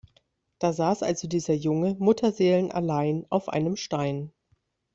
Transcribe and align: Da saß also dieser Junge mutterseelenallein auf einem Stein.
Da 0.57 0.73
saß 0.73 1.03
also 1.03 1.27
dieser 1.27 1.53
Junge 1.53 1.95
mutterseelenallein 1.99 3.27
auf 3.29 3.49
einem 3.49 3.75
Stein. 3.75 4.33